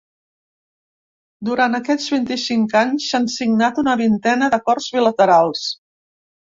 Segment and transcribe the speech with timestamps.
[1.49, 5.73] Durant aquests vint-i-cinc anys, s’han signat una vintena d’acords bilaterals.